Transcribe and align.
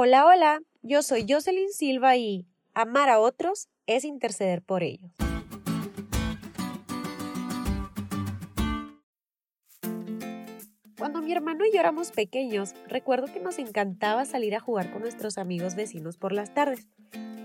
Hola, 0.00 0.26
hola, 0.26 0.60
yo 0.82 1.02
soy 1.02 1.26
Jocelyn 1.28 1.72
Silva 1.72 2.16
y 2.16 2.46
amar 2.72 3.08
a 3.08 3.18
otros 3.18 3.66
es 3.88 4.04
interceder 4.04 4.62
por 4.62 4.84
ellos. 4.84 5.10
Cuando 10.96 11.20
mi 11.20 11.32
hermano 11.32 11.66
y 11.66 11.72
yo 11.72 11.80
éramos 11.80 12.12
pequeños, 12.12 12.76
recuerdo 12.86 13.26
que 13.26 13.40
nos 13.40 13.58
encantaba 13.58 14.24
salir 14.24 14.54
a 14.54 14.60
jugar 14.60 14.92
con 14.92 15.02
nuestros 15.02 15.36
amigos 15.36 15.74
vecinos 15.74 16.16
por 16.16 16.30
las 16.30 16.54
tardes. 16.54 16.86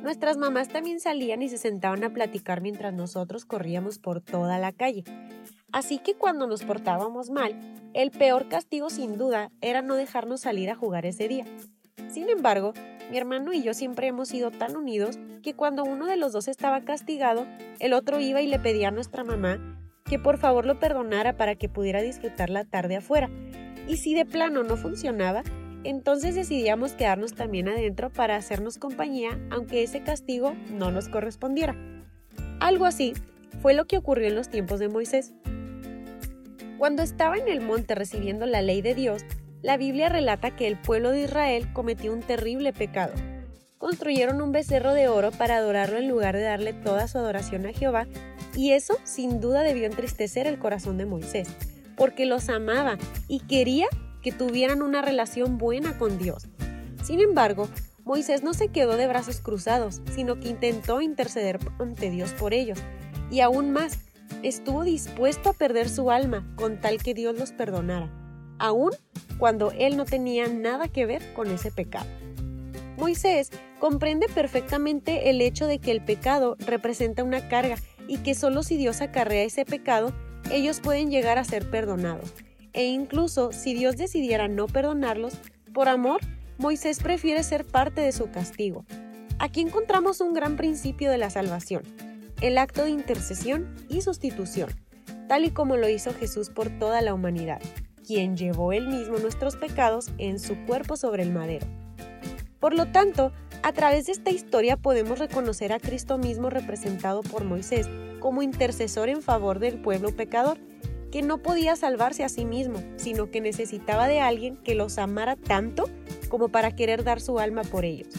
Nuestras 0.04 0.38
mamás 0.38 0.68
también 0.68 1.00
salían 1.00 1.42
y 1.42 1.50
se 1.50 1.58
sentaban 1.58 2.04
a 2.04 2.14
platicar 2.14 2.62
mientras 2.62 2.94
nosotros 2.94 3.46
corríamos 3.46 3.98
por 3.98 4.22
toda 4.22 4.60
la 4.60 4.72
calle. 4.74 5.04
Así 5.72 5.98
que 5.98 6.14
cuando 6.14 6.46
nos 6.46 6.64
portábamos 6.64 7.32
mal, 7.32 7.60
el 7.96 8.12
peor 8.12 8.48
castigo 8.48 8.92
sin 8.92 9.18
duda 9.18 9.50
era 9.62 9.82
no 9.82 9.96
dejarnos 9.96 10.42
salir 10.42 10.70
a 10.70 10.76
jugar 10.76 11.08
ese 11.08 11.28
día. 11.28 11.48
Sin 12.14 12.30
embargo, 12.30 12.73
mi 13.09 13.18
hermano 13.18 13.54
y 13.54 13.64
yo 13.64 13.73
siempre 13.73 14.05
hemos 14.05 14.29
sido 14.29 14.51
tan 14.51 14.75
unidos 14.75 15.18
que 15.42 15.56
cuando 15.56 15.83
uno 15.83 16.06
de 16.06 16.15
los 16.15 16.32
dos 16.32 16.47
estaba 16.47 16.82
castigado, 16.82 17.47
el 17.79 17.93
otro 17.93 18.19
iba 18.19 18.39
y 18.39 18.46
le 18.46 18.60
pedía 18.60 18.89
a 18.89 18.92
nuestra 18.92 19.24
mamá 19.24 19.79
que 20.05 20.19
por 20.19 20.38
favor 20.38 20.68
lo 20.68 20.79
perdonara 20.79 21.38
para 21.38 21.55
que 21.55 21.69
pudiera 21.69 22.04
disfrutar 22.04 22.52
la 22.52 22.65
tarde 22.65 22.97
afuera. 22.97 23.32
Y 23.88 23.97
si 23.97 24.14
de 24.14 24.25
plano 24.25 24.61
no 24.61 24.78
funcionaba, 24.78 25.41
entonces 25.83 26.36
decidíamos 26.36 26.91
quedarnos 26.91 27.33
también 27.33 27.68
adentro 27.68 28.11
para 28.11 28.36
hacernos 28.36 28.77
compañía, 28.77 29.39
aunque 29.50 29.82
ese 29.82 30.04
castigo 30.04 30.54
no 30.69 30.91
nos 30.91 31.10
correspondiera. 31.10 31.75
Algo 32.59 32.86
así 32.86 33.14
fue 33.64 33.73
lo 33.73 33.86
que 33.86 33.97
ocurrió 33.97 34.27
en 34.27 34.36
los 34.36 34.50
tiempos 34.50 34.80
de 34.80 34.88
Moisés. 34.88 35.33
Cuando 36.77 37.02
estaba 37.02 37.38
en 37.38 37.47
el 37.47 37.61
monte 37.61 37.95
recibiendo 37.95 38.45
la 38.45 38.61
ley 38.61 38.83
de 38.83 38.94
Dios, 38.94 39.25
la 39.64 39.78
Biblia 39.78 40.09
relata 40.09 40.56
que 40.56 40.67
el 40.67 40.78
pueblo 40.78 41.12
de 41.12 41.23
Israel 41.23 41.72
cometió 41.72 42.12
un 42.12 42.20
terrible 42.20 42.73
pecado. 42.73 43.14
Construyeron 43.78 44.42
un 44.42 44.52
becerro 44.52 44.94
de 44.94 45.08
oro 45.08 45.31
para 45.31 45.58
adorarlo 45.58 45.98
en 45.98 46.09
lugar 46.09 46.36
de 46.36 46.44
darle 46.44 46.73
toda 46.73 47.08
su 47.08 47.17
adoración 47.17 47.66
a 47.66 47.73
Jehová, 47.73 48.05
y 48.55 48.73
eso 48.73 48.97
sin 49.03 49.39
duda 49.39 49.64
debió 49.64 49.86
entristecer 49.86 50.47
el 50.47 50.59
corazón 50.59 50.97
de 50.97 51.05
Moisés, 51.05 51.47
porque 51.95 52.25
los 52.25 52.50
amaba 52.50 52.97
y 53.28 53.39
quería 53.39 53.88
que 54.22 54.33
tuvieran 54.33 54.81
una 54.81 55.02
relación 55.02 55.58
buena 55.58 55.98
con 55.98 56.17
Dios. 56.17 56.48
Sin 57.03 57.22
embargo, 57.22 57.70
Moisés 58.03 58.44
no 58.44 58.53
se 58.53 58.67
quedó 58.67 58.98
de 58.98 59.08
brazos 59.08 59.39
cruzados, 59.39 60.02
sino 60.14 60.39
que 60.39 60.50
intentó 60.50 61.02
interceder 61.02 61.59
ante 61.80 62.09
Dios 62.09 62.31
por 62.33 62.53
ellos. 62.53 62.80
Y 63.31 63.39
aún 63.39 63.72
más, 63.72 64.00
estuvo 64.44 64.83
dispuesto 64.83 65.50
a 65.50 65.53
perder 65.53 65.88
su 65.88 66.11
alma 66.11 66.45
con 66.58 66.81
tal 66.81 67.02
que 67.02 67.14
Dios 67.14 67.38
los 67.38 67.53
perdonara, 67.53 68.11
aun 68.59 68.91
cuando 69.37 69.71
él 69.71 69.97
no 69.97 70.05
tenía 70.05 70.47
nada 70.47 70.87
que 70.87 71.05
ver 71.05 71.33
con 71.33 71.49
ese 71.49 71.71
pecado. 71.71 72.07
Moisés 72.97 73.51
comprende 73.79 74.27
perfectamente 74.27 75.29
el 75.29 75.41
hecho 75.41 75.67
de 75.67 75.79
que 75.79 75.91
el 75.91 76.03
pecado 76.03 76.55
representa 76.59 77.23
una 77.23 77.49
carga 77.49 77.75
y 78.07 78.17
que 78.17 78.35
solo 78.35 78.63
si 78.63 78.77
Dios 78.77 79.01
acarrea 79.01 79.43
ese 79.43 79.65
pecado, 79.65 80.13
ellos 80.51 80.79
pueden 80.79 81.09
llegar 81.09 81.37
a 81.37 81.43
ser 81.43 81.69
perdonados 81.69 82.33
e 82.73 82.85
incluso 82.85 83.51
si 83.51 83.73
Dios 83.73 83.97
decidiera 83.97 84.47
no 84.47 84.67
perdonarlos, 84.67 85.37
por 85.73 85.87
amor, 85.87 86.21
Moisés 86.57 86.99
prefiere 86.99 87.43
ser 87.43 87.65
parte 87.65 88.01
de 88.01 88.11
su 88.11 88.29
castigo. 88.31 88.85
Aquí 89.39 89.61
encontramos 89.61 90.21
un 90.21 90.33
gran 90.33 90.57
principio 90.57 91.09
de 91.09 91.17
la 91.17 91.29
salvación, 91.29 91.83
el 92.41 92.57
acto 92.57 92.83
de 92.83 92.91
intercesión 92.91 93.75
y 93.89 94.01
sustitución, 94.01 94.69
tal 95.27 95.45
y 95.45 95.51
como 95.51 95.77
lo 95.77 95.87
hizo 95.87 96.13
Jesús 96.13 96.49
por 96.49 96.69
toda 96.79 97.01
la 97.01 97.13
humanidad, 97.13 97.61
quien 98.14 98.38
llevó 98.38 98.73
él 98.73 98.88
mismo 98.88 99.17
nuestros 99.17 99.56
pecados 99.56 100.11
en 100.19 100.38
su 100.39 100.56
cuerpo 100.67 100.97
sobre 100.97 101.23
el 101.23 101.31
madero. 101.31 101.66
Por 102.59 102.75
lo 102.75 102.86
tanto, 102.92 103.31
a 103.64 103.73
través 103.73 104.05
de 104.05 104.11
esta 104.11 104.30
historia 104.30 104.78
podemos 104.78 105.17
reconocer 105.17 105.73
a 105.73 105.80
Cristo 105.80 106.20
mismo 106.20 106.52
representado 106.52 107.23
por 107.23 107.44
Moisés 107.44 107.89
como 108.20 108.44
intercesor 108.44 109.09
en 109.09 109.23
favor 109.23 109.58
del 109.58 109.81
pueblo 109.81 110.16
pecador, 110.16 110.60
que 111.11 111.23
no 111.23 111.39
podía 111.39 111.76
salvarse 111.76 112.23
a 112.23 112.30
sí 112.30 112.45
mismo, 112.45 112.83
sino 112.98 113.32
que 113.32 113.42
necesitaba 113.42 114.08
de 114.08 114.20
alguien 114.20 114.58
que 114.58 114.76
los 114.76 114.99
amara 114.99 115.36
tanto 115.36 115.89
como 116.30 116.49
para 116.49 116.76
querer 116.76 117.04
dar 117.04 117.20
su 117.20 117.39
alma 117.39 117.64
por 117.64 117.83
ellos. 117.83 118.14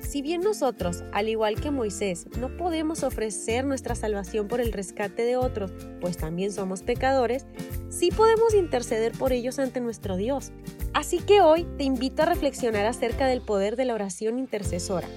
Si 0.00 0.22
bien 0.22 0.42
nosotros, 0.42 1.02
al 1.12 1.28
igual 1.28 1.60
que 1.60 1.72
Moisés, 1.72 2.26
no 2.38 2.56
podemos 2.56 3.02
ofrecer 3.02 3.64
nuestra 3.64 3.96
salvación 3.96 4.46
por 4.46 4.60
el 4.60 4.72
rescate 4.72 5.24
de 5.24 5.36
otros, 5.36 5.72
pues 6.00 6.16
también 6.16 6.52
somos 6.52 6.82
pecadores, 6.82 7.44
sí 7.88 8.10
podemos 8.10 8.54
interceder 8.54 9.12
por 9.12 9.32
ellos 9.32 9.58
ante 9.58 9.80
nuestro 9.80 10.16
Dios. 10.16 10.52
Así 10.92 11.18
que 11.18 11.40
hoy 11.40 11.66
te 11.76 11.84
invito 11.84 12.22
a 12.22 12.26
reflexionar 12.26 12.86
acerca 12.86 13.26
del 13.26 13.40
poder 13.40 13.76
de 13.76 13.84
la 13.84 13.94
oración 13.94 14.38
intercesora. 14.38 15.08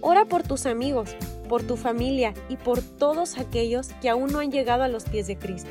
Ora 0.00 0.24
por 0.24 0.42
tus 0.42 0.66
amigos, 0.66 1.14
por 1.48 1.62
tu 1.62 1.76
familia 1.76 2.34
y 2.48 2.56
por 2.56 2.80
todos 2.82 3.38
aquellos 3.38 3.88
que 4.00 4.08
aún 4.08 4.32
no 4.32 4.40
han 4.40 4.50
llegado 4.50 4.82
a 4.82 4.88
los 4.88 5.04
pies 5.04 5.26
de 5.26 5.36
Cristo. 5.36 5.70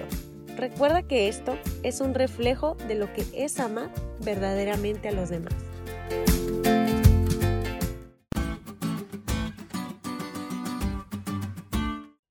Recuerda 0.56 1.04
que 1.04 1.28
esto 1.28 1.58
es 1.84 2.02
un 2.02 2.14
reflejo 2.14 2.76
de 2.88 2.96
lo 2.96 3.12
que 3.12 3.26
es 3.34 3.60
amar 3.60 3.90
verdaderamente 4.24 5.10
a 5.10 5.12
los 5.12 5.30
demás. 5.30 5.54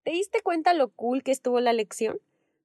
¿Te 0.05 0.11
diste 0.13 0.41
cuenta 0.43 0.75
lo 0.75 0.91
cool 0.91 1.23
que 1.23 1.33
estuvo 1.33 1.61
la 1.61 1.73
lección? 1.73 2.19